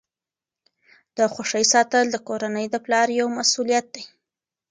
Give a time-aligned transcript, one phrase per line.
[1.17, 4.03] د خوښۍ ساتل د کورنۍ د پلار یوه مسؤلیت ده.